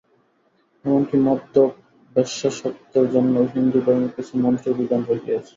[0.85, 1.79] এমন কি, মদ্যপ ও
[2.15, 5.49] বেশ্যাসক্তের জন্যও হিন্দুধর্মে কিছু মন্ত্রের বিধান রহিয়াছে।